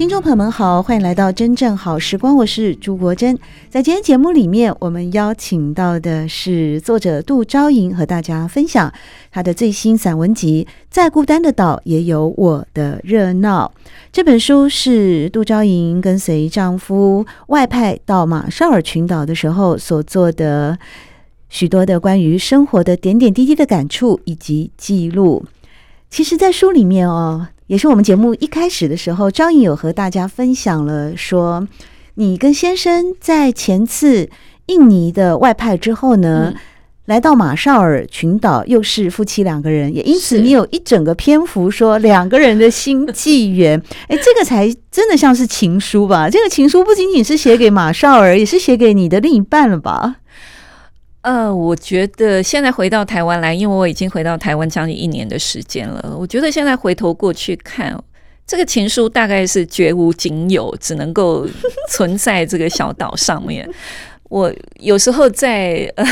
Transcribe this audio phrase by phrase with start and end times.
[0.00, 3.38] 听众朋友们好，欢迎来到真正好时光，我是朱国珍。
[3.68, 8.90] 在今天节目里面，我们邀请到的是作者杜昭莹，和大家分享
[9.30, 13.70] 她的最新散文集《再孤单的岛也有我的热闹》。
[14.10, 20.78] 这本书是杜昭莹跟随丈夫外派到马绍尔群岛的时候所做的
[21.50, 25.44] 许多的关于生活的点点滴滴的感触以及记录。
[26.08, 27.48] 其实，在书里面哦。
[27.70, 31.68] 也是我们节目一开始的时候，张颖有和大家分享了说，
[32.14, 34.28] 你跟先生在前次
[34.66, 36.60] 印尼的外派之后呢，嗯、
[37.04, 46.28] 来到马绍尔群岛，又是夫妻两个人，也因此你有一整个篇幅说两个人的新纪元， 哎，这个才真的像是情书吧？
[46.28, 50.16] 这个情书不仅仅是写给马绍尔，也是写给你的另一半了吧？
[51.22, 56.16] 呃，我觉得现在回到台湾来，因为我已经回到台湾将近一年的时间了。
[56.18, 57.94] 我觉得现在回头过去看，
[58.46, 61.46] 这个情书大概是绝无仅有，只能够
[61.90, 63.68] 存在这个小岛上面。
[64.30, 66.06] 我有时候在呃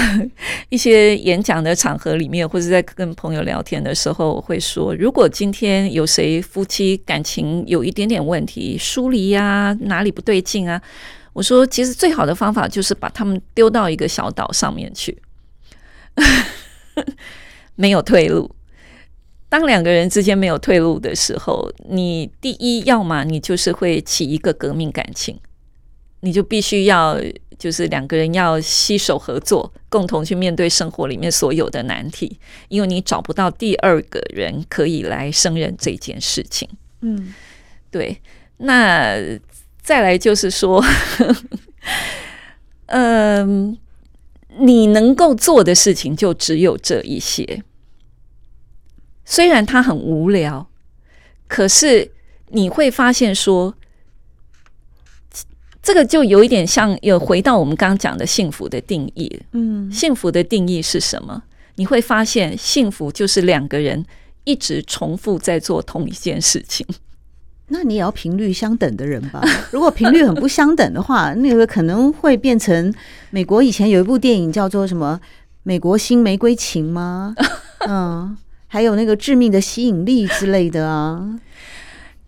[0.71, 10.83] 一些演讲的场合里面，或者在跟朋友聊天的时候，我会说，如果今天有谁夫妻感情有一点点问题，疏离呀，哪里不对劲啊？
[11.39, 15.17] 我说，其实最好的方法就是把他们丢到一个小岛上面去，
[17.77, 18.51] 没有退路。
[19.49, 25.39] 当两个人之间没有退路的时候，你第一，要么你就是会起一个革命感情，
[26.23, 27.17] 你就必须要
[27.57, 36.69] 就是两个人要携手合作，共同去面对生活里面所有的难题，因为你找不到第二个人可以来胜任这件事情。
[37.03, 37.33] 嗯，
[37.93, 38.21] 对，
[38.57, 39.39] 那。
[39.89, 40.85] 再来就是说，
[42.89, 43.75] 嗯，
[44.59, 47.63] 你能够做的事情就只有这一些。
[49.25, 50.69] 虽然它很无聊，
[51.47, 52.13] 可是
[52.49, 53.75] 你会发现说，
[55.83, 59.41] 这个就有一点像有回到我们刚刚讲的幸福的定义。
[59.53, 61.43] 嗯，幸福的定义是什么？
[61.77, 64.05] 你会发现，幸福就是两个人
[64.45, 66.87] 一直重复在做同一件事情。
[67.69, 69.43] 那你也要频率相等的人吧？
[69.71, 72.93] 如果频率很不相等的话，那个可能会变成
[73.31, 75.21] 美国以前有一部电影叫做什么
[75.63, 77.35] 《美国新玫瑰情》吗？
[77.87, 78.37] 嗯，
[78.67, 81.39] 还有那个致命的吸引力之类的啊。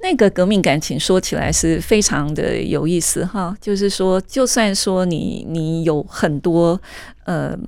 [0.03, 6.81] 那个革命感情说起来是非常的有意思哈，就是说，就算说你你有很多
[7.25, 7.59] 呃。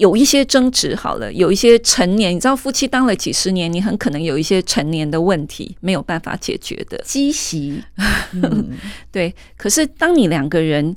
[0.00, 7.84] 有一些争执好了，有一些成年，你知道夫妻当了几十年，你很可能有一些成年的问题没有办法解决的积习。
[8.32, 8.70] 嗯、
[9.12, 10.96] 对，可是当你两个人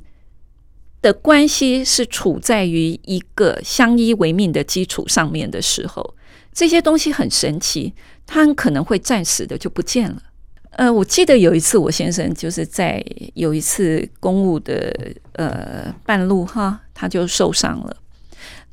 [1.02, 6.14] 的关系是处在于一个相依为命的基础上面的时候，
[6.54, 7.92] 这些东西很神奇，
[8.26, 10.16] 它很可能会暂时的就不见了。
[10.70, 13.04] 呃，我记得有一次我先生就是在
[13.34, 14.90] 有一次公务的
[15.34, 17.94] 呃半路哈，他就受伤了。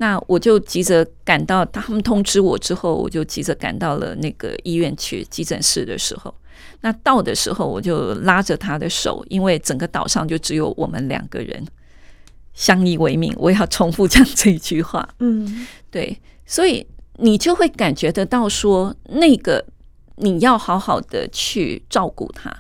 [0.02, 6.34] 那我就急着赶到，他们通知我之后，我就急着赶到了那个医院去急诊室的时候。
[6.82, 11.64] 那到的时候，我就拉着他的手，因为整个岛上就只有我们两个人
[12.56, 13.32] 相依为命。
[13.38, 16.84] 我要重复讲这一句话，嗯，对，所以
[17.18, 19.64] 你就会感觉得到说，那个
[20.16, 22.52] 你要好好的去照顾他，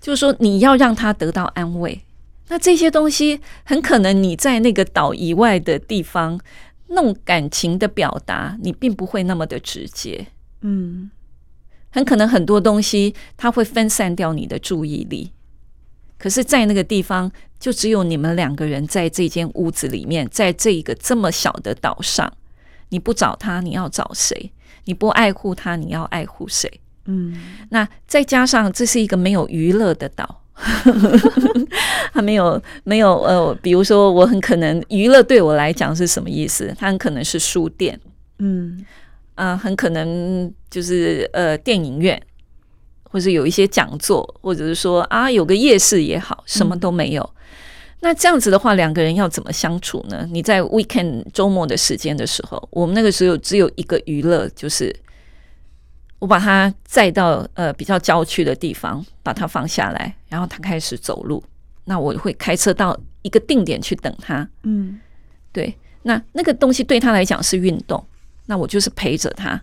[0.00, 2.02] 就是说你要让他得到安慰。
[2.50, 6.38] 那这些东西很可能你在那个岛以外的地方，
[6.88, 10.26] 那种感情的表达，你并不会那么的直接。
[10.62, 11.10] 嗯，
[11.90, 15.32] 很可能很多东西它会分散掉你的注意力。
[16.18, 22.30] 可是，在那个地方，就只有你们两个人在这间屋子里面，在这一个这么小的岛上，
[22.88, 24.52] 你不找他，你要找谁？
[24.84, 26.68] 你不爱护他，你要爱护谁？
[27.06, 30.42] 嗯，那再加上这是一个没有娱乐的岛。
[32.12, 36.74] 他没有没有呃，比如说，我很可能娱乐对我来讲是什么意思？
[36.78, 37.98] 他很可能是书店，
[38.38, 38.84] 嗯
[39.34, 42.20] 啊、呃，很可能就是呃电影院，
[43.04, 47.22] 或者有一些讲座，或者是说啊有个夜市也好，什么都没有。
[47.22, 47.36] 嗯、
[48.00, 50.28] 那这样子的话，两个人要怎么相处呢？
[50.30, 54.94] 你在 weekend 周末的时间的时候，我们那个时候只有一个娱乐，就是
[56.20, 61.42] 我把它载到呃比较郊区的地方，把它放下来，然后他开始走路。
[61.84, 64.48] 那我会开车到一个定点去等他。
[64.62, 65.00] 嗯，
[65.50, 68.04] 对，那那个东西对他来讲是运动，
[68.46, 69.60] 那我就是陪着他。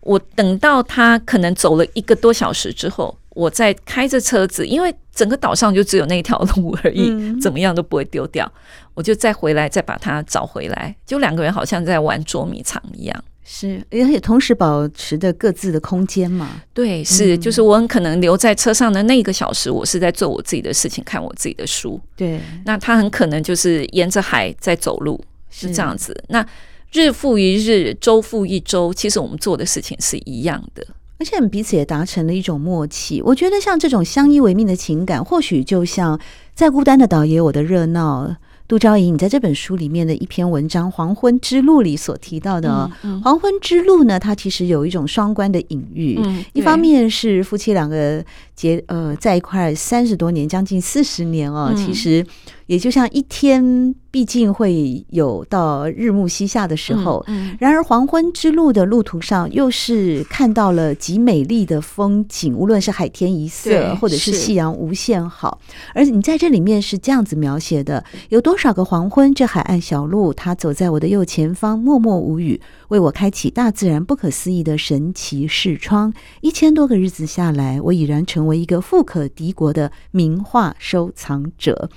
[0.00, 8.50] 我等到他可能走了一个多小时之后，我再开着车子，因为整个岛上就只有那条路而已，嗯、怎么样都不会丢掉。
[8.94, 13.24] 我就再回来，再把它找回来，就两个人好像在玩捉迷藏一样。
[13.50, 16.60] 是，而且同时保持着各自的空间嘛。
[16.74, 21.98] 对，是，嗯、就是我很可能留在车上的那一个小时，我是在做我自己的事情，看我自己的书。
[22.14, 25.18] 对，那他很可能就是沿着海在走路，
[25.48, 26.14] 是这样子。
[26.28, 26.46] 那
[26.92, 30.86] 日复一日，周复一周，其实我们做的事情是一样的，
[31.18, 33.22] 而且我们彼此也达成了一种默契。
[33.22, 36.20] 我觉得像这种相依为命的情感，或许就像
[36.54, 38.36] 再孤单的岛也有我的热闹。
[38.68, 42.68] 杜昭仪，你在这本书里面的一篇文章《黄昏之路》里所提到的
[43.02, 48.22] 《嗯嗯、黄昏之路》呢，它其实有一种双关的隐喻，嗯、一方面是夫妻两个
[48.58, 52.26] 结呃在一块三十多年，将近四十年哦，嗯、其实。
[52.68, 57.24] 也就像一天，毕竟会有到日暮西下的时候。
[57.26, 65.58] 嗯嗯、然而黄昏之路的路途上，又是看到了极美丽的风景，无论是海天一色，或者是夕阳无限好。
[65.94, 76.12] 而你在这里面是这样子描写的：有多少个黄昏，这海岸小路，他走在我的右前方，默默无语，为我开启大自然不可思议的神奇视窗。
[76.42, 81.88] 一千多个日子下来，我已然成为一个富可敌国的名画收藏者。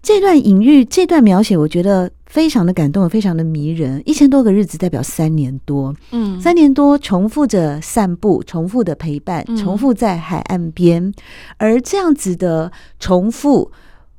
[0.00, 4.02] 这段隐喻，这段描写，我觉得非常的感动，非常的迷人。
[4.04, 11.14] 一千多个日子代表三年多，嗯，三年多重复着散步，重复的陪伴，重复在海岸边，嗯、
[11.56, 12.70] 而这样子的
[13.00, 13.72] 重复，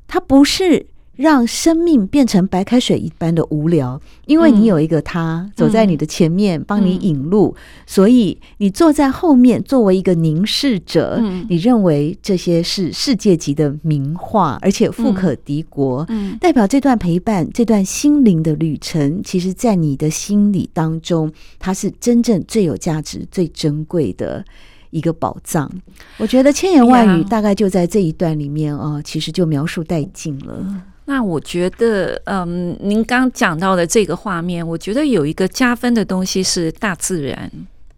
[0.08, 0.88] 它不是。
[1.16, 16.06] 让生命变成白开水一般的无聊，因为你有一个他走在你的前面，帮你引路，所以你坐在后面作为一个凝视者，你认为这些是世界级的名画，而且富可敌国，
[16.40, 24.44] 代表这段陪伴，这段心灵的旅程，其实在你的心里当中，它是真正最有价值、最珍贵的
[24.90, 25.72] 一个宝藏。
[26.18, 30.84] 我觉得千言万语大概就在这一段里面啊，其实就描述殆尽了。
[31.06, 37.52] 那我觉得，嗯，您刚讲到的这个画面，我觉得有一个加分的东西是大自然。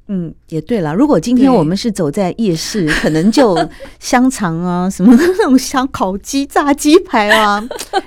[0.09, 0.93] 嗯，也对了。
[0.93, 3.57] 如果今天我们是走在夜市，可能就
[3.99, 7.61] 香肠啊，什么那种香烤鸡、炸鸡排啊，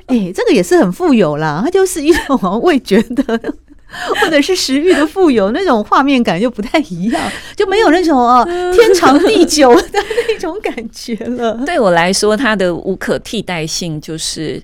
[0.07, 1.61] 哎、欸，这个也是很富有啦。
[1.63, 3.25] 它就是一种味觉的，
[4.21, 7.23] 或者是食欲的富有，那种画面感就不太一样，
[7.55, 9.99] 就没有那种啊天长地久的
[10.29, 11.63] 那种感觉了。
[11.67, 14.63] 对我来说，它的无可替代性就是。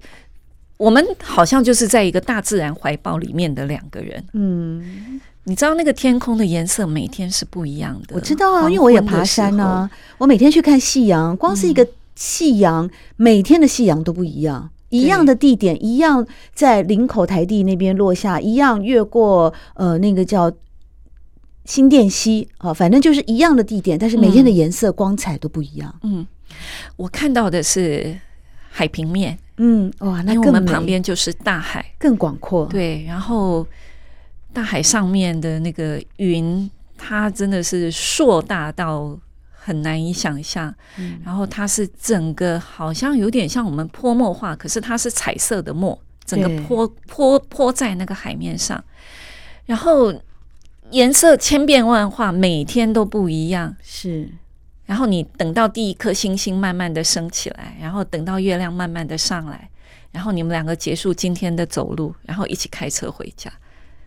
[0.76, 4.22] 我们好像就是在一个大自然怀抱里面的两个人。
[4.34, 8.14] 嗯，你知道那个天空的颜色每天是不一样的。
[8.14, 14.70] 我知道啊，因为我也爬山啊，我每天去看夕阳，光是一个夕阳，嗯、每天的夕阳都不一样。
[14.88, 20.50] 一样的地点，一样在林口台地那边落下，一样越过呃那个叫
[21.64, 25.92] 新店溪啊，反正就是一样的地点，但是每天的颜色光彩都不一样。
[26.04, 26.24] 嗯，
[26.96, 28.16] 我看到的是
[28.76, 29.38] 海平面。
[29.56, 32.66] 嗯，哇，那我们旁边就是大海，更广阔。
[32.66, 33.66] 对，然后
[34.52, 39.18] 大海上面的那个云，它真的是硕大到
[39.50, 40.74] 很难以想象。
[40.98, 48.84] 嗯，然后它是整个好像有点像我们泼墨画，可是它是彩色的墨，整个泼泼泼在那个海面上，
[49.64, 50.12] 然后
[50.90, 53.74] 颜色千变万化，每天都不一样。
[53.82, 54.28] 是。
[54.86, 59.68] 然后你等到第一颗星星慢慢的升起来，然后等到月亮慢慢的上来，
[60.12, 63.52] 然后你们两个结束今天的走路，然后一起开车回家，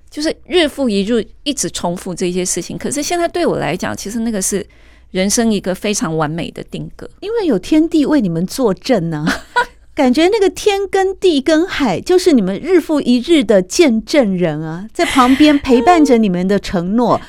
[0.09, 2.77] 就是日复一日一直重复这些事情。
[2.77, 4.65] 可是现在对我来讲，其实那个是
[5.11, 17.19] 人生一个非常完美的定格，因为有天地为你们作证呢、啊， 感觉那个天跟地跟海就是你们日复一日的见证人啊，在旁边陪伴着你们的承诺。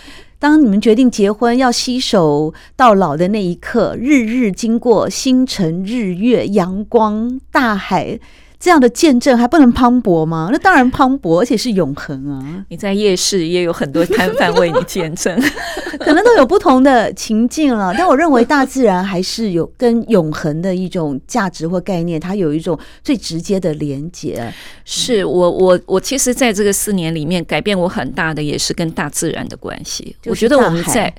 [0.41, 8.19] 当你们决定结婚，要携手到老的那一刻，日日经过星辰、日月、阳光、大海。
[8.61, 10.51] 这样的见证还不能磅礴吗？
[10.53, 12.65] 那当然磅礴，而且是永恒啊！
[12.69, 15.35] 你在夜市也有很多摊贩为你见证，
[15.99, 17.95] 可能都有不同的情境了。
[17.97, 24.53] 但我认为大自然还是有跟永恒的一种价值或概念，它有一种最直接的连接。
[24.85, 30.15] 是我我我其实在这个四年里面改变我很大的也是跟大自然的关系。
[30.27, 31.11] 我觉得我们在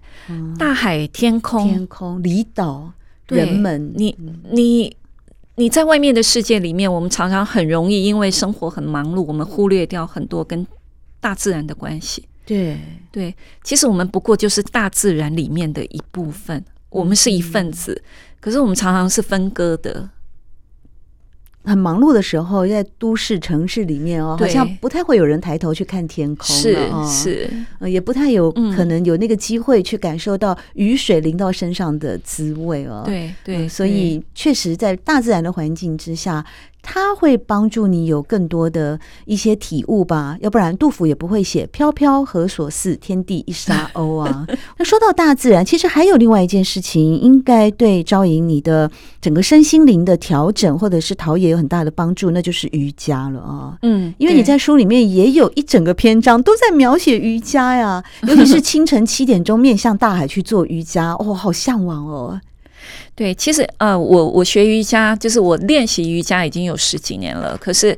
[0.59, 2.91] 大海、天空、天空、离岛、
[3.29, 4.15] 人们，你
[4.51, 4.95] 你。
[5.55, 10.65] 你在外面的世界里面，我们常常很容易因为生活很忙碌，我们忽略掉很多跟
[11.19, 12.27] 大自然的关系。
[12.45, 12.77] 对
[13.11, 18.07] 对，其实我们不过就是大自然里面的一部分，我们是一份子，嗯、
[18.39, 20.09] 可是我们常常是分割的。
[21.63, 26.77] 很忙碌的时候，在都市城市里面哦，好像不太会有人抬头去看天空，是
[27.07, 27.49] 是，
[27.87, 33.03] 也不太有可能有那个机会去感受到雨水淋到身上的滋味哦。
[33.05, 36.45] 对对，所以确实在大自然的环境之下。
[36.81, 44.45] 它会帮助你有更多的一些体悟吧，要不然杜甫也不会写“飘飘何所似，天地一沙鸥”啊。
[44.77, 48.89] 那说到大自然，其实还有另外一件事情，应该对昭莹你的
[49.21, 53.77] 整个身心灵的调整或者是陶冶有很大的帮助，那就是瑜伽了啊。
[53.83, 62.41] 嗯，因为你在书里面也有一整个篇章都在描写瑜伽呀，尤其是 清晨七点钟面向大海去做瑜伽，哦，好向往哦。
[63.13, 67.57] 对，其实呃，我我学瑜伽，就是我练习瑜伽已经有十几年了。
[67.57, 67.95] 可是，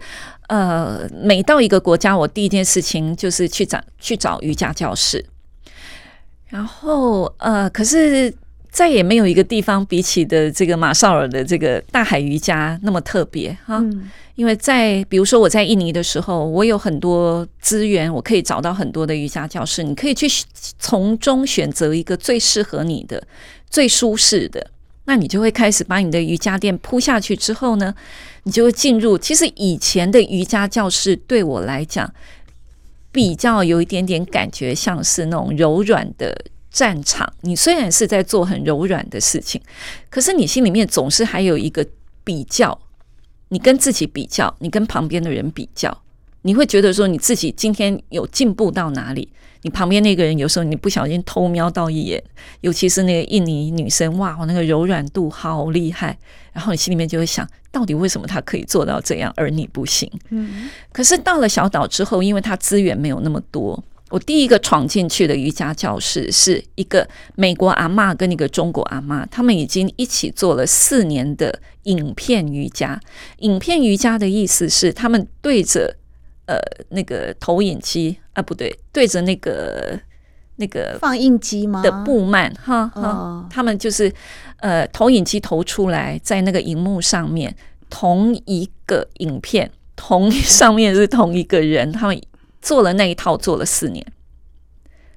[0.47, 5.23] 呃，每到一个国家，我第一件事情就是去找去找瑜伽教室。
[6.49, 8.33] 然后，呃，可是
[8.69, 13.77] 再也没有一个地方比起的这个马绍尔的这个大海瑜伽那么特别哈。
[13.77, 20.27] 嗯、因为在比如说我在印尼的时候，我有很多资源，我可以找到很多的瑜伽教室，你可以去
[20.79, 23.23] 从中选择一个最适合你的、
[23.69, 24.67] 最舒适的。
[25.05, 27.93] 那你就会开始把你的瑜伽垫铺下去之后呢，
[28.43, 29.17] 你就会进入。
[29.17, 32.13] 其实以前的瑜伽教室对我来讲，
[33.11, 37.31] 比较有一点点感觉像是那种柔软的战场。
[37.41, 39.61] 你虽然是在做很柔软的事情，
[40.09, 41.85] 可是你心里面总是还有一个
[42.23, 42.79] 比较，
[43.49, 46.02] 你跟自己比较，你跟旁边的人比较，
[46.43, 49.27] 你会觉得说你自己今天有进步到哪里？
[49.63, 52.21] 你旁边那个人有时候你不小心偷瞄到一眼，
[52.59, 56.17] 尤其是那个印尼女生，哇，我那个柔软度好厉害，
[56.51, 60.11] 然后你心里面就会想，到底为什么她可以做到这样，而你不行？
[60.31, 72.99] 嗯，可是到了小岛之后，因为她资源没有那么多，我第一个闯进去的瑜伽教室是一个美国阿妈跟一个中国阿妈，他们已经一起做了四年的影片瑜伽。
[73.37, 75.95] 影片瑜伽的意思是他们对着。
[76.45, 76.57] 呃，
[76.89, 79.99] 那个投影机啊，不对，对着那个
[80.57, 81.81] 那个放映机吗？
[81.81, 84.11] 的布幔哈哈，他们就是
[84.57, 87.55] 呃，投影机投出来，在那个荧幕上面，
[87.89, 92.21] 同一个影片，同上面是同一个人，他们
[92.61, 94.05] 做了那一套，做了四年。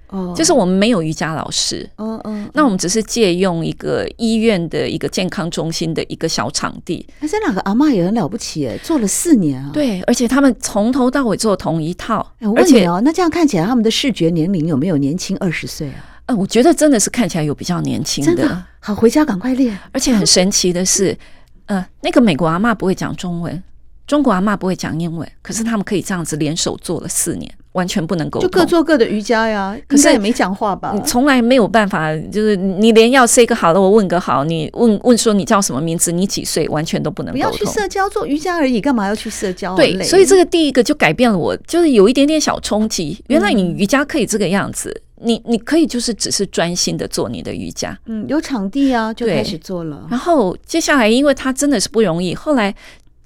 [0.09, 7.07] 哦，就是我们没有瑜伽老师，嗯嗯，那我们只是借用一个医院的一个健康中心的一个小场地。
[7.21, 9.71] 那这两个阿嬷也很了不起诶，做了四年啊。
[9.73, 12.35] 对，而且他们从头到尾做同一套。
[12.41, 16.05] 我问你哦，那这样看起来他们的视觉年龄有没有年轻二十岁啊？
[16.27, 18.35] 呃，我觉得真的是看起来有比较年轻的。
[18.35, 18.65] 真的？
[18.81, 19.79] 好，回家赶快练。
[19.93, 21.17] 而且很神奇的是，
[21.67, 23.63] 呃，那个美国阿嬷不会讲中文，
[24.07, 27.53] 中国阿嬷不会讲英文，可是他们可以这样子联手做了四年。
[27.77, 29.77] 完全不能沟通，就各做各的瑜伽呀。
[29.87, 30.93] 可是也没讲话吧？
[30.95, 37.51] 你从来没有办法，就是你连要 say 个好了，我问个好，你问问说你叫什么名字，你几岁，完全都不能沟通。
[37.51, 39.77] 不要去社交，做瑜伽而已，干嘛要去社交？
[39.77, 43.23] 对，所以这个第一个就改变了我，就是有一点点小冲击。
[43.29, 44.91] 原来你瑜伽可以这个样子，
[45.21, 47.97] 嗯、你你可以就是只是专心的做你的瑜伽。
[48.07, 50.07] 嗯，有场地啊，就开始做了。
[50.11, 52.75] 然后接下来，因为他真的是不容易，后来。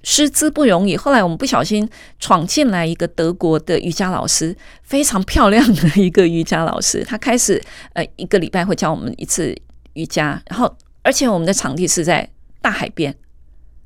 [0.03, 1.89] 师资不容易，后来我们不小心
[2.19, 7.05] 闯进来一个德国的瑜伽老师，非常漂亮的一个瑜伽老师。
[7.05, 9.55] 他开始呃一个礼拜会教我们一次
[9.93, 12.29] 瑜伽，然后而且我们的场地是在
[12.63, 13.15] 大海边。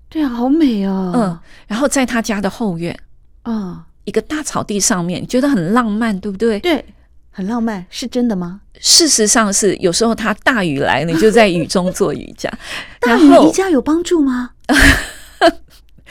[0.09, 1.13] 对啊，好美哦。
[1.15, 2.97] 嗯，然后在他家的后院，
[3.43, 6.61] 啊，一个大草地上面，觉得很浪漫，对不对？
[6.61, 6.85] 对，
[7.33, 8.61] 很浪漫，是真的吗？
[8.79, 12.49] 事实上是，有时候他大雨来，你就在雨中做瑜伽。
[13.01, 14.53] 大雨瑜伽有帮助吗？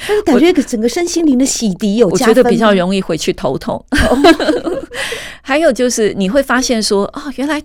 [0.07, 3.83] 但是感觉整个身心灵的洗涤有加分，我觉得比较容易回去头痛。
[5.41, 7.61] 还有就是你会发现说，哦，原来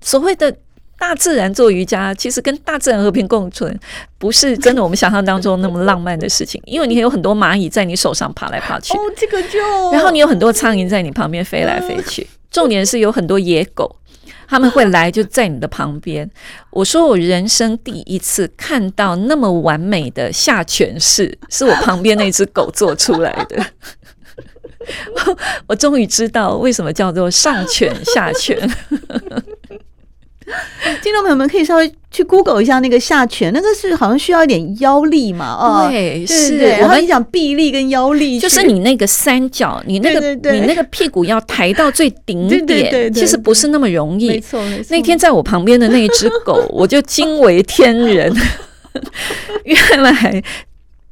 [0.00, 0.54] 所谓的
[0.98, 3.78] 大自然做瑜伽，其实跟大自然和平共存，
[4.18, 6.60] 不是真的我们想象当中那么浪漫的事情。
[6.66, 9.58] 因为你有很多蚂蚁在你手上爬来爬去，哦，这个就，
[9.92, 13.96] 然后你有很多苍蝇在你旁边飞来飞去，重点是有很多野狗。
[14.48, 16.30] 他们会来就在你的旁边。
[16.70, 23.66] 我说我人生第一次看到那么完美的下犬式，是我旁边那只狗做出来的。
[25.66, 28.56] 我终于知道为什么叫做上犬下犬。
[31.02, 35.52] 听众朋友们可以稍微去 Google 一下那个下犬，那个是好像需要一点腰力嘛？
[35.54, 36.58] 哦，对，对是。
[36.58, 44.28] 然后你讲臂力跟腰力，就是你那个三角，你那个你那个屁股要抬到最顶点，其实不是那么容易。
[44.28, 44.86] 没错，没错。
[44.90, 48.34] 那天在我旁边的那一只狗，我就惊为天人。
[49.64, 50.42] 原来。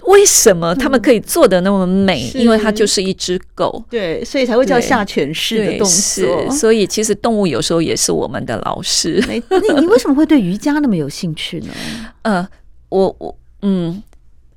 [0.05, 2.31] 为什么他们可以做的那么美？
[2.35, 6.51] 嗯、因为它就是一只狗，对，所以才会叫下犬式的动作。
[6.51, 9.23] 所以其实动物有时候也是我们的老师。
[9.29, 11.69] 你你为什么会对瑜伽那么有兴趣呢？
[12.23, 12.47] 呃，
[12.91, 14.03] 我我嗯，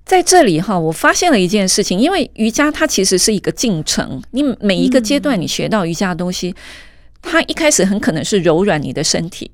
[0.06, 6.56] 在这里哈，我发现了一件事情，因为瑜伽它其实是一个进程，你每一个阶段你学到瑜伽的东西，嗯、
[7.22, 9.50] 它一开始很可能是柔软你的身体，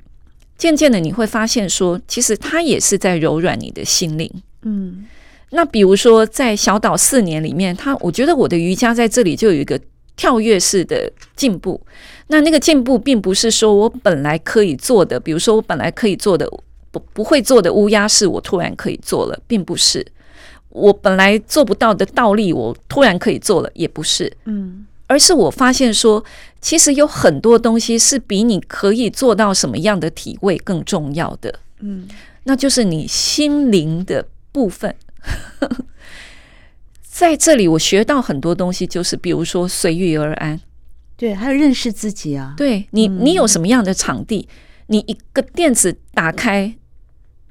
[0.58, 4.32] 渐渐的你会发现说，其实它也是在柔软你的心灵。
[4.64, 5.06] 嗯。
[5.56, 9.80] 那比如说，在小岛四年里面，他我觉得我的瑜伽在这里就有一个
[10.16, 11.80] 跳跃式的进步。
[12.28, 16.50] 那那个进步并不是说我本来可以做的，比如说我本来可以做的
[16.90, 20.06] 不不会做的乌鸦式，我突然可以做了，并不是。
[20.70, 24.32] 我本来做不到的倒立，我突然可以做了，也不是。
[24.46, 26.24] 嗯，而是我发现说，
[26.62, 31.60] 其实有很多东西是比你可以做到什么样的体位更重要的。
[31.82, 32.08] 嗯，
[32.46, 34.96] 那就是你心灵的部分。
[37.02, 40.60] 在这里，我学到很多东西，就是比如说随遇而安，
[41.16, 42.54] 对，还有认识自己啊。
[42.58, 44.56] 对你，你有什么样的场地，嗯、
[44.88, 46.76] 你一个垫子打开，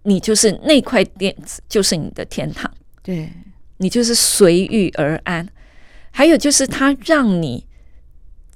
[0.03, 2.71] 你就是那块垫子，就是你的天堂。
[3.03, 3.33] 对，
[3.79, 5.49] 你就是随遇而安。
[6.11, 7.65] 还有就是，它让你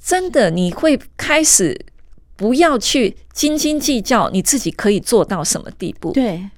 [0.02, 1.87] 真的，你会开始
[2.35, 6.12] 不要去斤斤计较，你自己可以做到什么地步。
[6.12, 6.50] 对。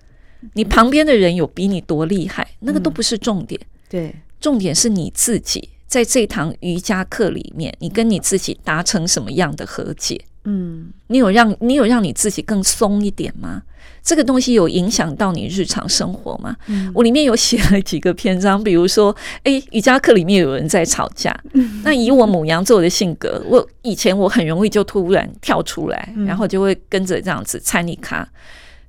[0.54, 3.60] 你旁边的人有比你多厉害，那个都不是重点。
[3.60, 10.20] 嗯、对，重点是你自己在这堂瑜伽课里面，你跟你自己达成什么样的和解？
[10.44, 13.62] 嗯，你有让你有让你自己更松一点吗？
[14.02, 16.56] 这个东西有影响到你日常生活吗？
[16.68, 28.26] 嗯、我里面有写了几个篇章，比如说，诶，瑜伽课里面有人在吵架，嗯、那以我母羊座的性格，我以前我很容易就突然跳出来，然后就会跟着这样子参与卡。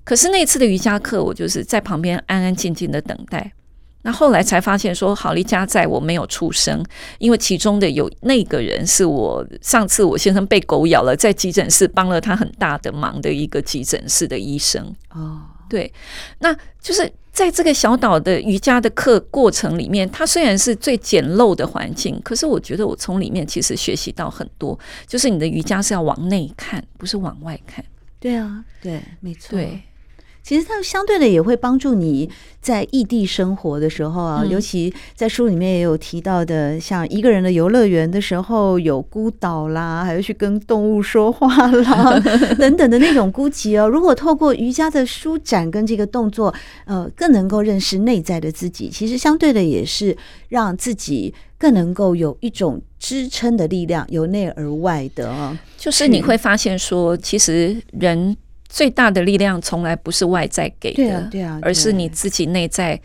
[0.09, 3.53] 可是那次的瑜伽课，我就是在旁边安安静静的等待。
[4.01, 6.83] 那后来才发现说，好利家在我没有出声，
[7.19, 14.83] 因为其中的有那个人是我上次我先生被狗咬了，在急诊室帮了他很大的忙的一个急诊室的医生。
[15.11, 15.93] 哦，对，
[16.39, 27.85] 那就是在这个小岛的瑜伽的课过程里面，它虽然是最简陋的环境，可是我觉得我从里面其实学习到很多，就是你的瑜伽是要往内看，不是往外看。
[28.19, 29.55] 对啊，对，没错。
[29.55, 29.79] 对。
[30.49, 32.27] 其实它相对的也会帮助你
[32.59, 42.19] 在异地生活的时候啊，嗯、尤其在书里面也有提到的，像一个人的游乐园的时候，有孤岛啦，还有去跟动物说话啦
[42.57, 43.87] 等等的那种孤寂哦。
[43.87, 46.51] 如果透过瑜伽的舒展跟这个动作，
[46.85, 55.55] 呃，更能够认识内在的自己，其实相对的也是让自己更能够有一种支撑的力量，由内而外的啊。
[55.77, 58.35] 就是你会发现说，其实人。
[58.69, 62.99] 最大的力量从来不是外在给的，对啊，对啊，而是你自己内在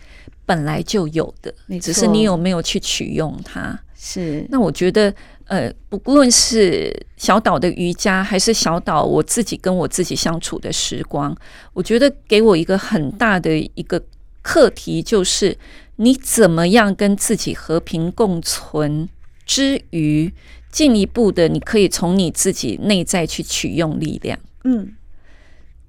[0.45, 3.77] 本来就有的，只是你有没有去取用它。
[3.97, 5.13] 是，那我觉得，
[5.47, 11.35] 呃，不论是小岛的瑜伽，还是小岛我自己跟我自己相处的时光，
[11.73, 13.99] 我觉得给我一个很大的一个
[14.43, 15.57] 课题，就是
[15.97, 19.09] 你怎么样跟自己和平共存
[19.47, 20.31] 之余，
[20.71, 24.39] 进一步的，你可以从你自己内在去取用力量。
[24.65, 24.93] 嗯。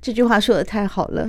[0.05, 1.27] 这句话说的太好了，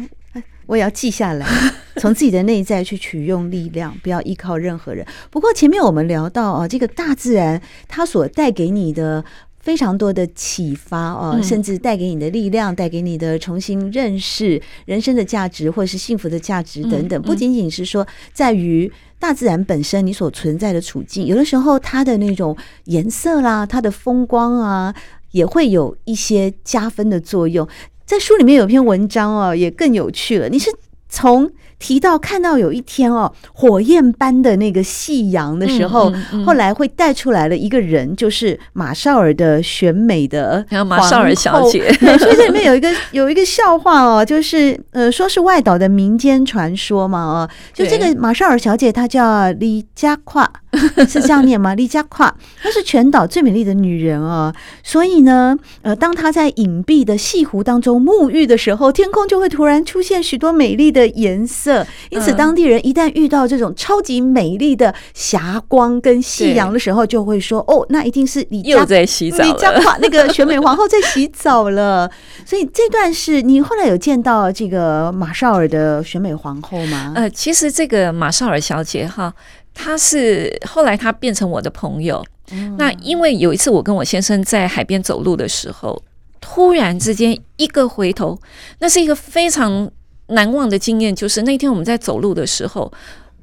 [0.67, 1.47] 我也要记下来。
[1.97, 5.03] 从自己的内在去取用力量，不要依靠任何人。
[5.31, 7.59] 不过前面我们聊到啊，这个大自然
[7.89, 9.25] 它所带给你的
[9.61, 17.23] 非常多的启发啊，甚至带给你的力量，带给你的重新认识人生的价值，或者是幸福的价值等等。
[17.23, 24.95] 不仅仅是说在于大自然本身你所存在的处境，有的时候它的那种颜色啦，它的风光啊，
[25.31, 27.67] 也会有一些加分的作用。
[28.07, 30.49] 在书里面有篇文章哦，也更有趣了。
[30.49, 30.71] 你是
[31.09, 41.93] 从提到看到有一天哦，火焰般的那个夕阳的时候，嗯嗯嗯、后来会带出来了一个人，就是马绍尔的选美的还有马绍尔小姐。
[41.93, 50.51] 所以这里面有一个有一个笑话哦，就是呃，说是外岛的民间传说嘛哦，就这个马绍尔小姐她叫李佳跨。
[51.09, 51.75] 是这样念吗？
[51.75, 54.55] 丽佳跨，她是全岛最美丽的女人啊！
[54.83, 61.87] 所以呢，呃，当她在隐蔽的西湖当中沐浴的时候，天空就会突然出现许多美丽的颜色。
[62.11, 72.11] 因此，当地人一旦遇到这种超级美丽的霞光跟夕阳的时候，就会说：“哦，那一定是李佳又在洗澡，丽佳跨那个选美皇后在洗澡了。”
[72.45, 77.13] 所以这段是你后来有见到这个马绍尔的选美皇后吗？
[77.17, 79.33] 呃，其实这个马绍尔小姐哈。
[79.79, 86.03] 他是后来他变成我的朋友，嗯、那因为有一次我跟我先生在海边走路的时候，
[86.41, 88.41] 突然之间一个回头，
[88.79, 89.91] 那是一个非常
[90.29, 92.91] 难忘的经验就是那天我们在走路的时候，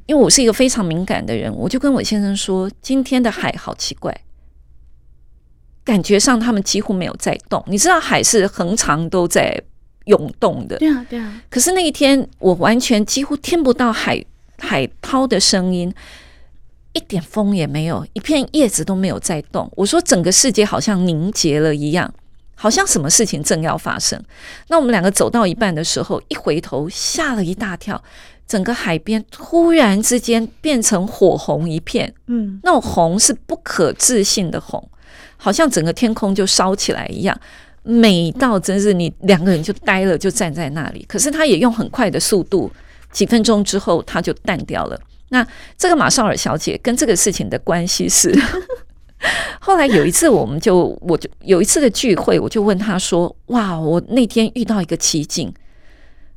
[0.07, 4.13] 因为我是一个非常敏感的人，我就跟我先生说：“今天的海好奇怪，
[5.83, 7.63] 感觉上他们几乎没有在动。
[7.67, 9.61] 你知道海是恒常都在
[10.05, 11.41] 涌动的，对啊，对啊。
[11.49, 14.21] 可是那一天我完全几乎听不到海
[14.57, 15.93] 海涛的声音，
[16.93, 19.69] 一点风也没有，一片叶子都没有在动。
[19.75, 22.13] 我说整个世界好像凝结了一样。”
[22.55, 24.17] 好像什么事情正要发生，
[24.67, 28.01] 那我们两个走到一半的时候，一回头吓了一大跳，
[28.47, 34.87] 整个海边突然之间变成火红一片，嗯，那种红是不可置信的红，
[35.35, 37.37] 好像整个天空就烧起来一样，
[37.81, 41.03] 美到真是你两个人就呆了，就站在那里。
[41.09, 42.71] 可是他也用很快的速度，
[43.11, 44.97] 几分钟之后他就淡掉了。
[45.33, 48.31] 那这个马绍尔小姐跟这个事情的关系是。
[49.59, 55.51] 后来有一次，我们就我就有一次的聚会，我就问她说：“哇，我那天遇到一个奇景，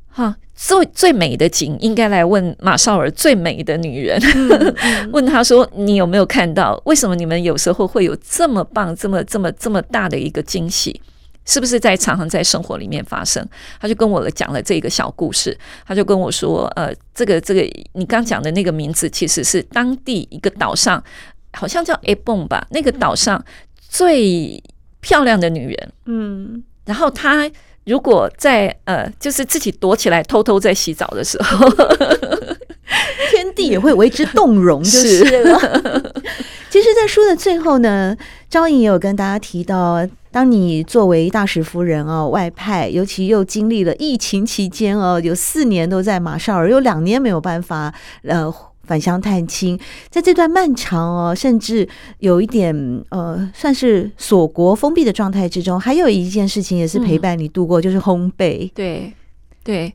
[0.09, 4.19] 哈，最最美的景应该来问马绍尔最美的女人。
[5.13, 6.81] 问她说，你有没有看到？
[6.87, 11.01] 为什么你们有时候会有这么棒、这么这么这么大的一个惊喜？
[11.47, 13.43] 是不是在常常在生活里面发生？”
[13.81, 15.57] 他就跟我讲了这个小故事。
[15.87, 17.63] 他就跟我说：“呃，这个这个，
[17.95, 21.03] 你刚讲的那个名字，其实是当地一个岛上。”
[21.53, 23.43] 好像叫 A 蹦吧，那个岛上
[23.89, 24.63] 最
[25.01, 25.93] 漂亮的女人。
[26.05, 27.51] 嗯，然后她
[27.87, 31.67] 如果在呃，就是自己躲起来偷偷在洗澡的时候，
[33.31, 35.59] 天地也会为之动容，就是了。
[35.59, 36.13] 是
[36.71, 38.17] 其实，在书的最后呢，
[38.51, 48.53] 昭颖也有跟大家提到，当你作为大使夫人哦，外派，尤其又经历了疫情期间哦，有四年都在马绍尔，有两年没有办法呃。
[48.87, 49.77] 返乡探亲，
[50.11, 51.89] 在这段漫长哦，甚至
[52.21, 52.73] 有一点
[53.09, 58.71] 呃，算是锁国封闭的状态之中，还有一件事情也是陪伴你度过，嗯、就是烘焙。
[58.73, 59.13] 对，
[59.65, 59.93] 对。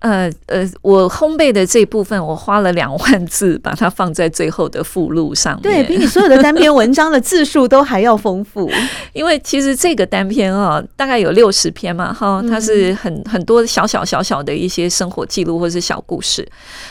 [0.00, 8.70] 呃呃，我烘焙的这部分，我花了两万字把它放在最后的附录上面，对，比你所有的单篇文章的字数都还要丰富。
[9.14, 16.46] 因为其实这个单篇啊，大概有六十篇嘛，哈，它是很很多小小小小的一些生活记录或是小故事。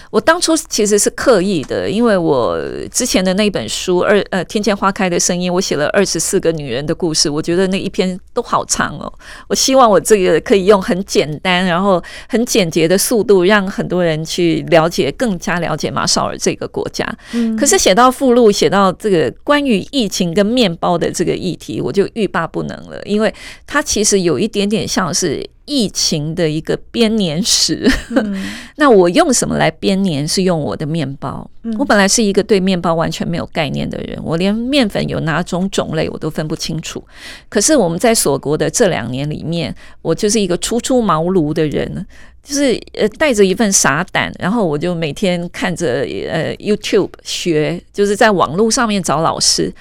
[0.10, 2.60] 我当初其实是刻意的，因为我
[2.92, 9.12] 之前的那本书二呃《天见花开的声音》，我写了二十四个女人的故事，我觉得那一篇都好长哦。
[9.48, 12.95] 我希望我这个可以用很简单，然后很简洁的。
[12.98, 17.06] 速度让很多人去了解，更加了解马绍尔这个国家。
[17.34, 23.34] 嗯，可是写到附录，写到这个关于疫情跟面包的这个议题，我就欲罢不能了，因为
[23.66, 25.50] 它其实有一点点像是。
[25.68, 28.46] 疫情的一个编年史，嗯、
[28.78, 30.28] 那我用什么来编年？
[30.28, 31.50] 是用我的面包。
[31.64, 37.04] 嗯、我本来是一个对面包完全没有概念的人，我连面粉有哪种种类我都分不清楚。
[37.50, 42.06] 可是我们在锁国的这两年里面，我就是一个初出茅庐的人，
[42.46, 49.74] 就是呃带着一份傻胆，然后我就每天看着呃 YouTube 学，就是在网络上面找老师，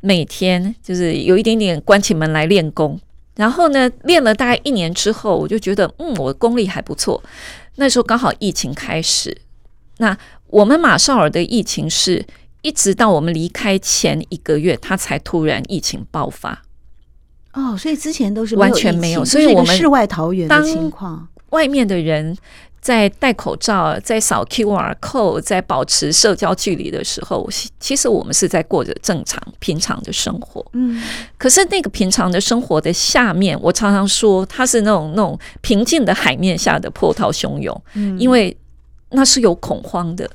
[0.00, 2.98] 每天就是有一点点关起门来练功。
[3.36, 7.22] 然后呢，练了大概一年之后，我就觉得，嗯，我的功力还不错。
[7.74, 9.36] 那时候刚好疫情开始，
[9.98, 12.24] 那我们马绍尔的疫情是
[12.62, 16.62] 一直到我们离开前一个月，他才突然疫情爆发。
[17.52, 22.36] 哦，所以之前都是完全没有，所以我们世外桃源的情况，外面的人。
[22.78, 27.48] 在戴口罩、在扫 QR code、在保持社交距离的时候，
[27.80, 30.64] 其实我们是在过着正常、平常的生活。
[30.72, 31.02] 嗯，
[31.36, 37.82] 可是那个平常的生活的下面，我常常说，它是那种那种平静的海面下的波涛汹涌。
[37.94, 38.56] 嗯，因为
[39.10, 40.30] 那是有恐慌的，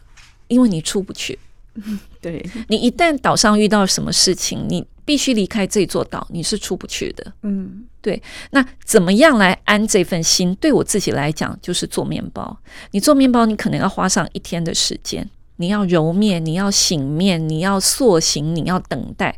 [0.49, 1.39] 因为你出不去。
[2.19, 7.33] 对，你一旦岛上遇到什么事情，你必须离开这座岛，你是出不去的。
[7.41, 8.23] 嗯，对。
[8.51, 10.55] 那怎么样来安这份心？
[10.55, 12.57] 对我自己来讲，就是做面包。
[12.91, 15.29] 你做面包，你可能要花上一天的时间。
[15.57, 19.37] 你要揉面，你要醒面，你要塑形，你要等待。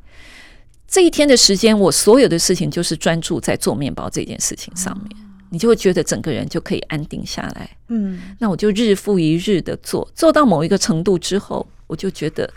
[0.87, 5.07] 这一天的时间，我所有的事情就是专注在做面包这件事情上面。
[5.15, 7.67] 嗯，你就会觉得整个人就可以安定下来。
[7.87, 11.65] 嗯，那我就日复一日的做，做到某一个程度之后。
[11.87, 12.51] 我就觉得，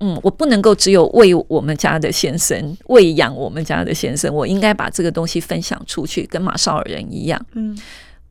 [0.00, 7.46] 嗯，我不能够只有喂我们家的先生，喂养我们家的先生，我应该把这个东西分享出去，跟马绍尔人一样。
[7.54, 7.74] 嗯，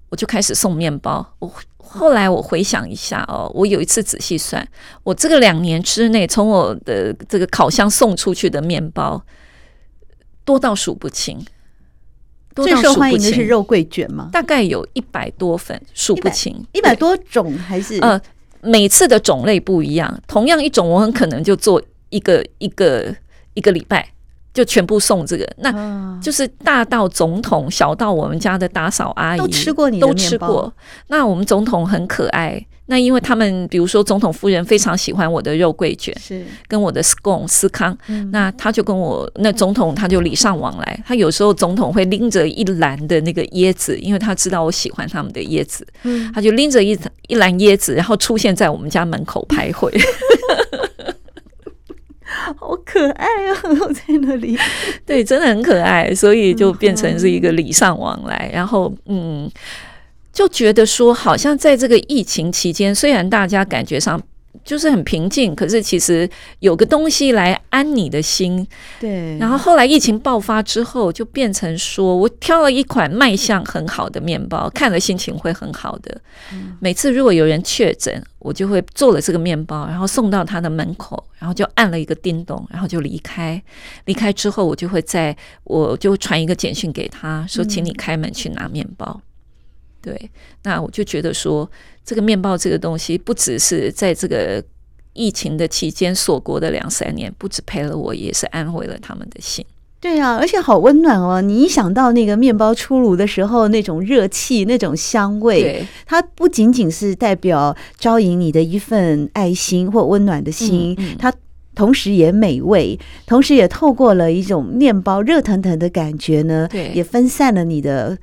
[0.10, 1.28] 我就开始送面包。
[1.39, 4.67] 我后来我回想一下哦，我有一次仔细算，
[5.04, 9.25] 我这个两年之内，从我的这个烤箱送出去的面包
[10.43, 11.43] 多到数不清。
[12.56, 14.30] 最受欢迎的是肉桂卷吗？
[14.32, 18.21] 大概有一百多份，数不清，一百多种还是呃。
[18.65, 23.15] 每次的种类不一样，同样一种我很可能就做一个一个
[23.54, 24.10] 一个礼拜，
[24.55, 30.73] 就全部送这个，那就是大到总统，小到我们家的打扫阿姨都吃过你的面包，都吃过。
[31.09, 36.41] 那我们总统很可爱，那因为他们比如说总统夫人非常喜欢我的肉桂卷，是。
[36.69, 49.91] 跟我的 scone 司康，嗯、那他就跟我那总统他就礼尚往来，他有时候总统会拎着一篮的那个椰子，因为他知道我喜欢他们的椰子，嗯、他就拎着一一篮椰子，然后出现在我们家门口开会。
[52.57, 53.57] 好可爱啊！
[53.93, 54.57] 在那里，
[55.05, 58.49] 对，真的很可爱，所以就变成是一个礼尚往来。
[58.53, 59.49] 然后，嗯，
[60.33, 64.21] 就觉得说，好像在这个疫情期间，虽然大家感觉上。
[64.63, 68.65] 就是很平静，可是其实有个东西来安你的心。
[68.99, 69.37] 对。
[69.37, 76.21] 然后后来疫情爆发之后，就变成说我挑了一款卖相很好的面包，看了心情会很好的。
[76.53, 76.77] 嗯。
[76.79, 83.61] 每次如果有人确诊，我就会做了这个面包，然后送到他的门口，然后就按了一个叮咚，然后就离开。
[84.05, 89.19] 离开之后，我就会在我就传一个简讯给他说，请你开门去拿面包。
[90.05, 90.13] 嗯。
[90.13, 90.29] 对，
[90.63, 91.69] 那我就觉得说，
[92.05, 94.63] 这个面包这个东西，不只是在这个
[95.13, 99.65] 疫情的期间锁国的两三年，不止陪了我，也是安慰了他们的心。
[99.99, 101.41] 对啊，而且好温暖哦！
[101.41, 111.33] 你一想到那个面包出炉的时候，那种热气、那种香味，它不仅仅是代表招引你的一份爱心或温暖的心，嗯嗯、它
[111.73, 118.15] 同时也美味，同时也透过了一种面包热腾腾的感觉呢，对，也分散了你的。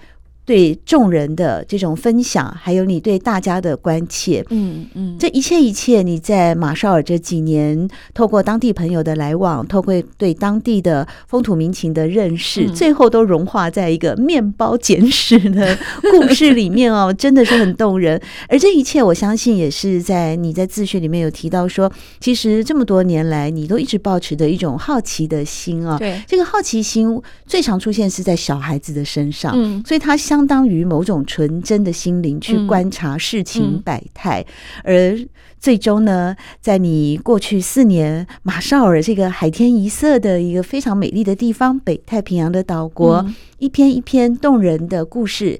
[0.52, 15.78] 对众人的这种分享，还有你对大家的关切，嗯嗯，这一切一切，你在马绍尔这几年，透过当地朋友的来往，透过对当地的风土民情的认识，嗯、最后都融化在一个面包简史的
[16.10, 18.20] 故事里面哦，真的是很动人。
[18.46, 25.96] 而这一切，我相信也是在你在自序里面有提到说，其实这么多年来，你都一直保持的一种好奇的心啊。
[25.96, 30.14] 对，这个好奇心最常出现是在小孩子的身上，嗯，所以他。
[30.14, 34.44] 相当于某种纯真的心灵去观察事情百态，
[34.84, 35.28] 嗯嗯、而
[35.58, 45.58] 最终呢，在你过去四年马绍尔这个海天一色的一个非常美丽的地方，北太平洋的岛国，嗯、一篇一篇动人的故事。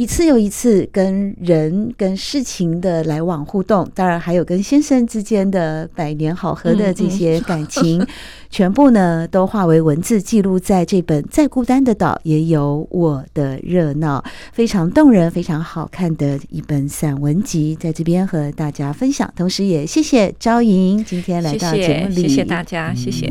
[0.00, 8.06] 一次又一次跟人跟事情的来往互动，当然还有跟先生之间的百年好合的这些感情，嗯嗯、
[8.48, 19.30] 全部呢都化为文字记录在这本《再孤单的岛也有我的热闹》，非常动人、非常好看的一本散文集，在这边和大家分享。
[19.36, 23.30] 同时也谢谢昭莹今天来到节目里，谢谢大家，谢谢。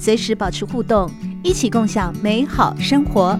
[0.00, 1.10] 随时保持互动，
[1.44, 3.38] 一起共享美好生活。